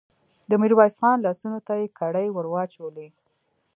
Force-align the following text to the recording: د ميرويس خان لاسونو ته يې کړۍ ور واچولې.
د 0.49 0.51
ميرويس 0.61 0.95
خان 1.01 1.17
لاسونو 1.25 1.59
ته 1.67 1.73
يې 1.79 1.87
کړۍ 1.99 2.27
ور 2.31 2.45
واچولې. 2.53 3.07